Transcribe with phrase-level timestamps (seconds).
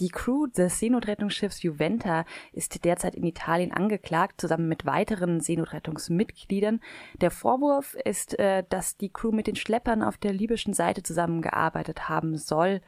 [0.00, 6.80] Die Crew des Seenotrettungsschiffs Juventa ist derzeit in Italien angeklagt, zusammen mit weiteren Seenotrettungsmitgliedern.
[7.20, 12.08] Der Vorwurf ist, äh, dass die Crew mit den Schleppern auf der libyschen Seite zusammengearbeitet
[12.08, 12.80] haben soll.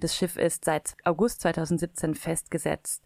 [0.00, 3.04] Das Schiff ist seit August 2017 festgesetzt.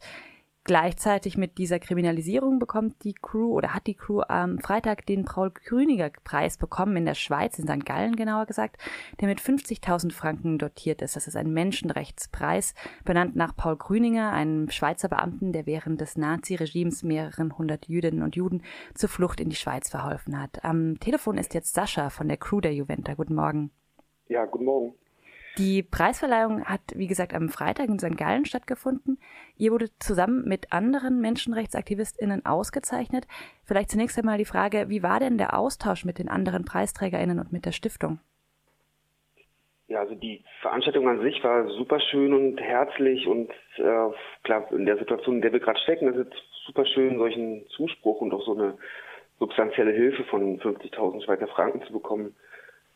[0.71, 5.51] Gleichzeitig mit dieser Kriminalisierung bekommt die Crew oder hat die Crew am Freitag den Paul
[5.51, 7.85] Grüniger Preis bekommen in der Schweiz, in St.
[7.85, 8.77] Gallen genauer gesagt,
[9.21, 11.17] der mit 50.000 Franken dotiert ist.
[11.17, 17.03] Das ist ein Menschenrechtspreis, benannt nach Paul Grüninger, einem Schweizer Beamten, der während des Nazi-Regimes
[17.03, 18.63] mehreren hundert Jüdinnen und Juden
[18.95, 20.65] zur Flucht in die Schweiz verholfen hat.
[20.65, 23.15] Am Telefon ist jetzt Sascha von der Crew der Juventa.
[23.15, 23.73] Guten Morgen.
[24.29, 24.95] Ja, guten Morgen.
[25.59, 28.17] Die Preisverleihung hat, wie gesagt, am Freitag in St.
[28.17, 29.19] Gallen stattgefunden.
[29.57, 33.27] Ihr wurde zusammen mit anderen MenschenrechtsaktivistInnen ausgezeichnet.
[33.65, 37.53] Vielleicht zunächst einmal die Frage, wie war denn der Austausch mit den anderen PreisträgerInnen und
[37.53, 38.21] mit der Stiftung?
[39.89, 44.11] Ja, also die Veranstaltung an sich war super schön und herzlich und äh,
[44.45, 48.21] klar, in der Situation, in der wir gerade stecken, ist es super schön, solchen Zuspruch
[48.21, 48.79] und auch so eine
[49.41, 52.37] substanzielle Hilfe von 50.000 Schweizer Franken zu bekommen.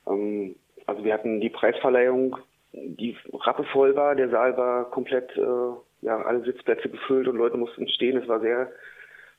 [0.06, 0.54] Ähm,
[0.86, 2.36] also wir hatten die Preisverleihung,
[2.72, 7.88] die rappevoll war, der Saal war komplett, äh, ja, alle Sitzplätze gefüllt und Leute mussten
[7.88, 8.16] stehen.
[8.16, 8.70] Es war sehr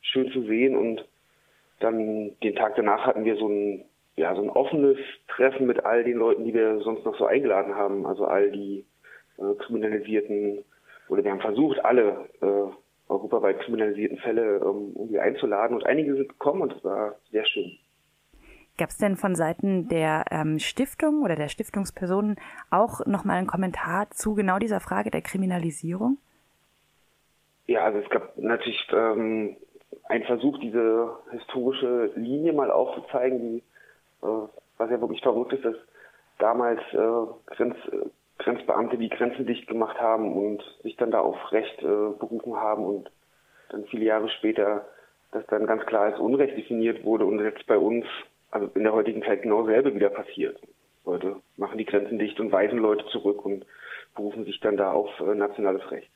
[0.01, 1.05] schön zu sehen und
[1.79, 6.03] dann den Tag danach hatten wir so ein, ja, so ein offenes Treffen mit all
[6.03, 8.05] den Leuten, die wir sonst noch so eingeladen haben.
[8.05, 8.85] Also all die
[9.37, 10.63] äh, kriminalisierten,
[11.09, 16.29] oder wir haben versucht, alle äh, europaweit kriminalisierten Fälle ähm, irgendwie einzuladen und einige sind
[16.29, 17.77] gekommen und es war sehr schön.
[18.77, 22.35] Gab es denn von Seiten der ähm, Stiftung oder der Stiftungspersonen
[22.69, 26.17] auch nochmal einen Kommentar zu genau dieser Frage der Kriminalisierung?
[27.67, 29.55] Ja, also es gab natürlich ähm,
[30.09, 33.57] einen Versuch, diese historische Linie mal aufzuzeigen, die,
[34.21, 35.75] äh, was ja wirklich verrückt ist, dass
[36.37, 37.77] damals äh, Grenz,
[38.39, 42.83] Grenzbeamte die Grenzen dicht gemacht haben und sich dann da auf Recht äh, berufen haben
[42.85, 43.09] und
[43.69, 44.85] dann viele Jahre später
[45.31, 48.05] das dann ganz klar als Unrecht definiert wurde und jetzt bei uns
[48.55, 50.57] also in der heutigen Zeit genau dasselbe wieder passiert.
[51.03, 53.65] Leute machen die Grenzen dicht und weisen Leute zurück und
[54.15, 56.09] berufen sich dann da auf äh, nationales Recht.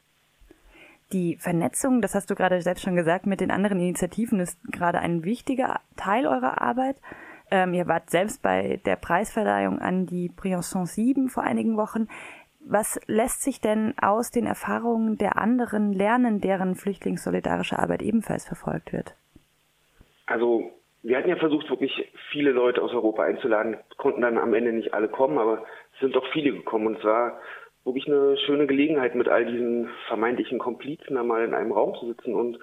[1.12, 5.00] Die Vernetzung, das hast du gerade selbst schon gesagt, mit den anderen Initiativen ist gerade
[5.00, 6.96] ein wichtiger Teil eurer Arbeit.
[7.52, 12.08] Ähm, ihr wart selbst bei der Preisverleihung an die Briançon 7 vor einigen Wochen.
[12.62, 18.94] Was lässt sich denn aus den Erfahrungen der anderen lernen, deren flüchtlingssolidarische Arbeit ebenfalls verfolgt
[18.94, 19.16] wird?
[20.26, 20.72] Also
[21.04, 24.94] wir hatten ja versucht, wirklich viele Leute aus Europa einzuladen, konnten dann am Ende nicht
[24.94, 26.88] alle kommen, aber es sind doch viele gekommen.
[26.88, 27.40] Und es war
[27.86, 32.36] wirklich eine schöne Gelegenheit, mit all diesen vermeintlichen Komplizen einmal in einem Raum zu sitzen
[32.36, 32.60] und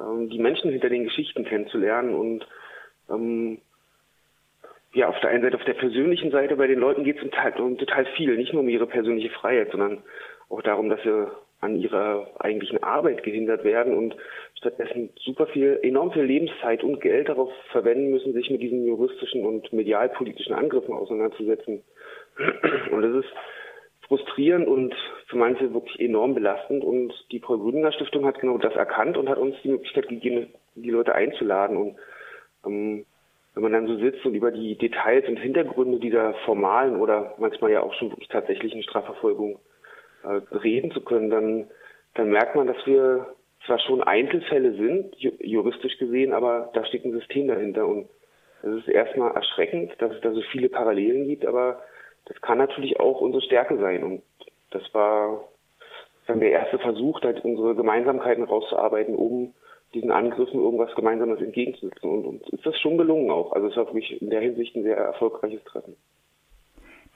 [0.00, 2.46] ähm, die Menschen hinter den Geschichten kennenzulernen und
[3.10, 3.58] ähm,
[4.94, 7.22] ja, auf der einen Seite, auf der persönlichen Seite, bei den Leuten geht es
[7.58, 10.02] um, um total viel, nicht nur um ihre persönliche Freiheit, sondern
[10.48, 11.26] auch darum, dass sie
[11.64, 14.16] an ihrer eigentlichen Arbeit gehindert werden und
[14.56, 19.44] stattdessen super viel, enorm viel Lebenszeit und Geld darauf verwenden müssen, sich mit diesen juristischen
[19.44, 21.82] und medialpolitischen Angriffen auseinanderzusetzen.
[22.90, 23.32] Und das ist
[24.06, 24.94] frustrierend und
[25.26, 26.84] für manche wirklich enorm belastend.
[26.84, 30.48] Und die Paul Grüninger Stiftung hat genau das erkannt und hat uns die Möglichkeit gegeben,
[30.74, 31.76] die Leute einzuladen.
[31.76, 31.96] Und
[32.66, 33.06] ähm,
[33.54, 37.70] wenn man dann so sitzt und über die Details und Hintergründe dieser formalen oder manchmal
[37.70, 39.58] ja auch schon wirklich tatsächlichen Strafverfolgung
[40.24, 41.66] reden zu können, dann,
[42.14, 43.26] dann merkt man, dass wir
[43.66, 47.86] zwar schon Einzelfälle sind, juristisch gesehen, aber da steht ein System dahinter.
[47.86, 48.08] Und
[48.62, 51.82] es ist erstmal erschreckend, dass es da so viele Parallelen gibt, aber
[52.26, 54.02] das kann natürlich auch unsere Stärke sein.
[54.02, 54.22] Und
[54.70, 55.48] das war
[56.26, 59.54] dann der erste Versuch, halt unsere Gemeinsamkeiten rauszuarbeiten, um
[59.92, 62.10] diesen Angriffen irgendwas Gemeinsames entgegenzusetzen.
[62.10, 63.52] Und uns ist das schon gelungen auch.
[63.52, 65.96] Also es war für mich in der Hinsicht ein sehr erfolgreiches Treffen.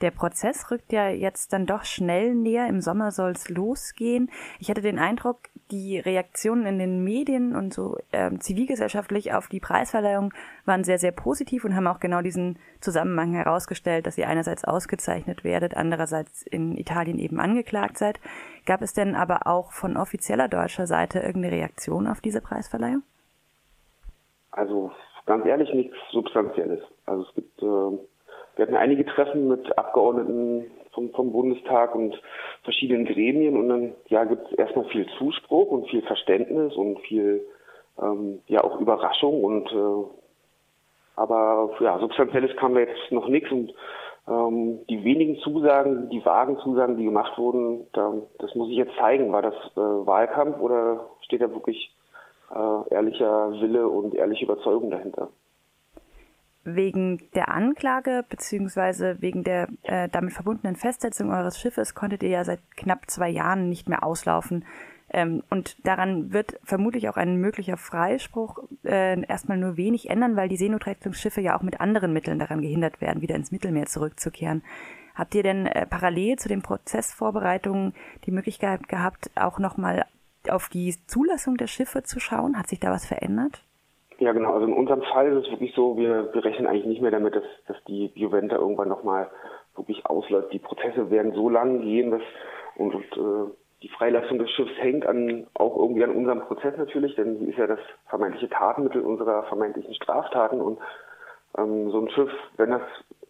[0.01, 2.67] Der Prozess rückt ja jetzt dann doch schnell näher.
[2.67, 4.31] Im Sommer soll es losgehen.
[4.59, 5.39] Ich hatte den Eindruck,
[5.71, 10.33] die Reaktionen in den Medien und so ähm, zivilgesellschaftlich auf die Preisverleihung
[10.65, 15.43] waren sehr, sehr positiv und haben auch genau diesen Zusammenhang herausgestellt, dass ihr einerseits ausgezeichnet
[15.43, 18.19] werdet, andererseits in Italien eben angeklagt seid.
[18.65, 23.03] Gab es denn aber auch von offizieller deutscher Seite irgendeine Reaktion auf diese Preisverleihung?
[24.51, 24.91] Also
[25.25, 26.79] ganz ehrlich nichts Substanzielles.
[27.05, 27.97] Also es gibt äh
[28.59, 32.21] wir hatten einige Treffen mit Abgeordneten vom, vom Bundestag und
[32.63, 37.41] verschiedenen Gremien und dann ja gibt es erstmal viel Zuspruch und viel Verständnis und viel
[38.01, 40.09] ähm, ja auch Überraschung und äh,
[41.15, 43.73] aber ja substanzielles kam da jetzt noch nichts und
[44.27, 48.95] ähm, die wenigen Zusagen, die vagen Zusagen, die gemacht wurden, da, das muss ich jetzt
[48.97, 51.95] zeigen, war das äh, Wahlkampf oder steht da wirklich
[52.53, 55.29] äh, ehrlicher Wille und ehrliche Überzeugung dahinter?
[56.63, 62.43] Wegen der Anklage beziehungsweise wegen der äh, damit verbundenen Festsetzung eures Schiffes konntet ihr ja
[62.43, 64.65] seit knapp zwei Jahren nicht mehr auslaufen.
[65.11, 70.49] Ähm, und daran wird vermutlich auch ein möglicher Freispruch äh, erstmal nur wenig ändern, weil
[70.49, 74.63] die Seenotrettungsschiffe ja auch mit anderen Mitteln daran gehindert werden, wieder ins Mittelmeer zurückzukehren.
[75.15, 77.93] Habt ihr denn äh, parallel zu den Prozessvorbereitungen
[78.25, 80.05] die Möglichkeit gehabt, auch nochmal
[80.47, 82.57] auf die Zulassung der Schiffe zu schauen?
[82.57, 83.63] Hat sich da was verändert?
[84.19, 84.53] Ja, genau.
[84.53, 87.35] Also in unserem Fall ist es wirklich so, wir, wir rechnen eigentlich nicht mehr damit,
[87.35, 89.29] dass, dass die Juventa irgendwann nochmal
[89.75, 90.51] wirklich ausläuft.
[90.51, 92.21] Die Prozesse werden so lang gehen, dass
[92.75, 93.51] und, und äh,
[93.81, 97.57] die Freilassung des Schiffs hängt an auch irgendwie an unserem Prozess natürlich, denn sie ist
[97.57, 100.79] ja das vermeintliche Tatenmittel unserer vermeintlichen Straftaten und
[101.57, 102.81] ähm, so ein Schiff, wenn das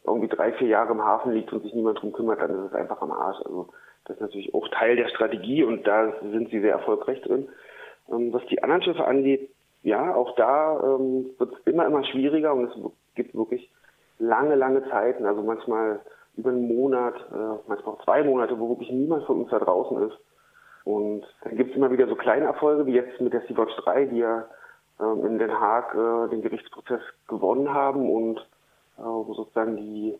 [0.05, 2.73] irgendwie drei, vier Jahre im Hafen liegt und sich niemand drum kümmert, dann ist es
[2.73, 3.37] einfach am Arsch.
[3.45, 3.69] Also
[4.05, 7.47] das ist natürlich auch Teil der Strategie und da sind sie sehr erfolgreich drin.
[8.11, 9.51] Ähm, was die anderen Schiffe angeht,
[9.83, 12.75] ja, auch da ähm, wird es immer, immer schwieriger und es
[13.15, 13.69] gibt wirklich
[14.17, 16.01] lange, lange Zeiten, also manchmal
[16.37, 20.09] über einen Monat, äh, manchmal auch zwei Monate, wo wirklich niemand von uns da draußen
[20.09, 20.17] ist.
[20.85, 24.05] Und dann gibt es immer wieder so kleine Erfolge, wie jetzt mit der Sea-Watch 3,
[24.05, 24.45] die ja
[24.99, 28.39] ähm, in Den Haag äh, den Gerichtsprozess gewonnen haben und
[28.97, 30.17] äh, wo sozusagen die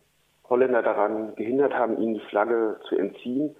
[0.48, 3.56] Holländer daran gehindert haben, ihnen die Flagge zu entziehen.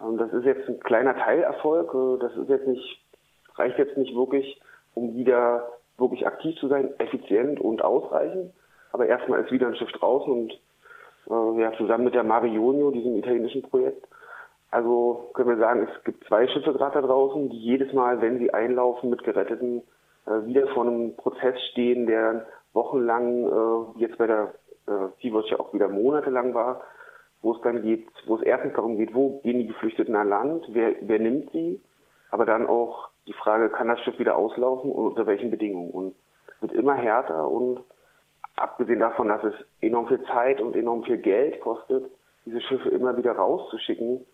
[0.00, 1.94] Ähm, das ist jetzt ein kleiner Teilerfolg.
[1.94, 3.04] Äh, das ist jetzt nicht,
[3.56, 4.60] reicht jetzt nicht wirklich,
[4.96, 8.52] um wieder wirklich aktiv zu sein, effizient und ausreichend.
[8.92, 10.52] Aber erstmal ist wieder ein Schiff draußen und
[11.28, 14.06] äh, ja, zusammen mit der Marionio, diesem italienischen Projekt,
[14.70, 18.38] also können wir sagen, es gibt zwei Schiffe gerade da draußen, die jedes Mal, wenn
[18.38, 19.82] sie einlaufen mit Geretteten,
[20.26, 24.54] äh, wieder vor einem Prozess stehen, der wochenlang, äh, jetzt bei der
[24.86, 26.82] äh, Sea-Watch ja auch wieder monatelang war,
[27.42, 30.64] wo es dann geht, wo es erstens darum geht, wo gehen die Geflüchteten an Land,
[30.68, 31.80] wer, wer nimmt sie,
[32.30, 35.90] aber dann auch die Frage, kann das Schiff wieder auslaufen und unter welchen Bedingungen?
[35.90, 36.14] Und
[36.48, 37.80] es wird immer härter und
[38.56, 42.10] abgesehen davon, dass es enorm viel Zeit und enorm viel Geld kostet,
[42.44, 44.24] diese Schiffe immer wieder rauszuschicken,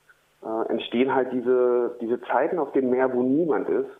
[0.45, 3.91] äh, entstehen halt diese, diese Zeiten auf dem Meer, wo niemand ist,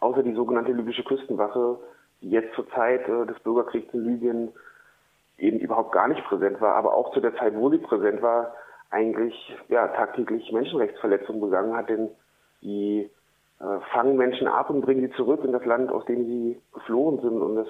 [0.00, 1.78] außer die sogenannte libysche Küstenwache,
[2.22, 4.52] die jetzt zur Zeit äh, des Bürgerkriegs in Libyen
[5.38, 8.54] eben überhaupt gar nicht präsent war, aber auch zu der Zeit, wo sie präsent war,
[8.90, 9.34] eigentlich
[9.68, 12.08] ja tagtäglich Menschenrechtsverletzungen begangen hat, denn
[12.62, 13.10] die
[13.58, 17.40] fangen Menschen ab und bringen sie zurück in das Land, aus dem sie geflohen sind
[17.40, 17.68] und das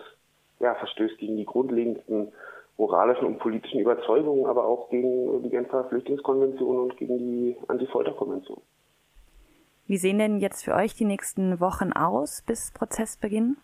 [0.61, 2.33] ja verstößt gegen die grundlegendsten
[2.77, 8.61] moralischen und politischen Überzeugungen, aber auch gegen die Genfer Flüchtlingskonvention und gegen die Anti-Folter-Konvention.
[9.87, 13.57] Wie sehen denn jetzt für euch die nächsten Wochen aus bis Prozessbeginn?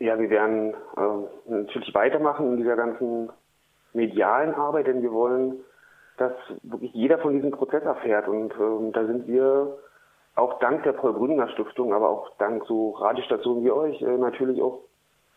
[0.00, 3.30] Ja, wir werden äh, natürlich weitermachen in dieser ganzen
[3.92, 5.60] medialen Arbeit, denn wir wollen,
[6.18, 6.32] dass
[6.62, 8.28] wirklich jeder von diesem Prozess erfährt.
[8.28, 9.78] Und ähm, da sind wir
[10.36, 14.80] auch dank der Paul-Grüninger Stiftung, aber auch dank so Radiostationen wie euch äh, natürlich auch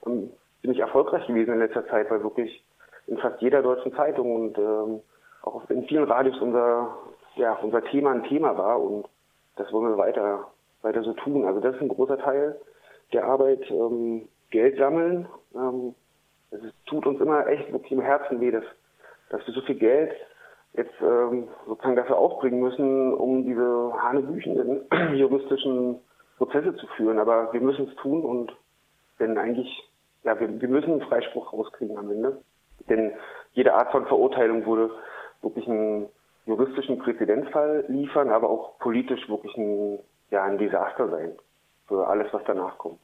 [0.05, 2.63] ähm, ziemlich erfolgreich gewesen in letzter Zeit, weil wirklich
[3.07, 5.01] in fast jeder deutschen Zeitung und ähm,
[5.43, 6.97] auch in vielen Radios unser,
[7.35, 9.07] ja, unser Thema ein Thema war und
[9.55, 10.47] das wollen wir weiter,
[10.81, 11.45] weiter so tun.
[11.45, 12.59] Also das ist ein großer Teil
[13.13, 13.69] der Arbeit.
[13.71, 15.27] Ähm, Geld sammeln.
[15.55, 15.95] Ähm,
[16.51, 18.63] es tut uns immer echt wirklich im Herzen weh, dass,
[19.29, 20.13] dass wir so viel Geld
[20.77, 24.81] jetzt ähm, sozusagen dafür aufbringen müssen, um diese hanebüchenden
[25.15, 25.99] juristischen
[26.37, 27.19] Prozesse zu führen.
[27.19, 28.55] Aber wir müssen es tun und
[29.19, 29.67] denn eigentlich,
[30.23, 32.41] ja, wir, wir müssen einen Freispruch rauskriegen am Ende.
[32.87, 33.11] Denn
[33.53, 34.91] jede Art von Verurteilung würde
[35.41, 36.07] wirklich einen
[36.45, 39.99] juristischen Präzedenzfall liefern, aber auch politisch wirklich ein,
[40.29, 41.33] ja, ein Desaster sein
[41.87, 42.99] für alles, was danach kommt.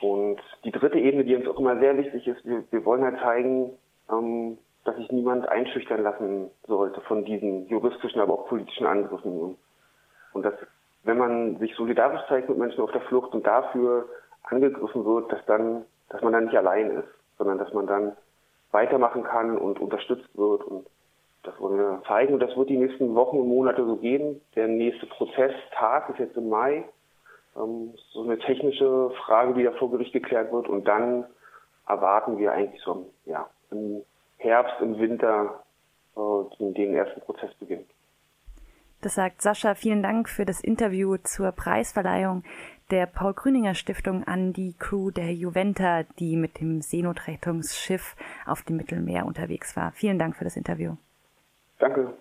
[0.00, 3.20] Und die dritte Ebene, die uns auch immer sehr wichtig ist, wir, wir wollen halt
[3.20, 3.72] zeigen,
[4.10, 4.56] ähm,
[4.90, 9.56] dass sich niemand einschüchtern lassen sollte von diesen juristischen, aber auch politischen Angriffen.
[10.32, 10.54] Und, dass,
[11.04, 14.08] wenn man sich solidarisch zeigt mit Menschen auf der Flucht und dafür
[14.42, 18.16] angegriffen wird, dass dann, dass man dann nicht allein ist, sondern dass man dann
[18.72, 20.64] weitermachen kann und unterstützt wird.
[20.64, 20.88] Und
[21.44, 22.34] das wollen wir zeigen.
[22.34, 24.40] Und das wird die nächsten Wochen und Monate so gehen.
[24.56, 26.84] Der nächste Prozesstag ist jetzt im Mai
[27.56, 30.68] ähm, so eine technische Frage, die da vor Gericht geklärt wird.
[30.68, 31.26] Und dann
[31.86, 34.02] erwarten wir eigentlich so ja, im
[34.40, 35.62] Herbst, im Winter
[36.16, 37.86] äh, den ersten Prozess beginnt.
[39.02, 39.74] Das sagt Sascha.
[39.74, 42.42] Vielen Dank für das Interview zur Preisverleihung
[42.90, 48.16] der Paul Grüninger Stiftung an die Crew der Juventa, die mit dem Seenotrettungsschiff
[48.46, 49.92] auf dem Mittelmeer unterwegs war.
[49.92, 50.96] Vielen Dank für das Interview.
[51.78, 52.12] Danke.